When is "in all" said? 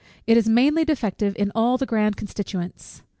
1.37-1.77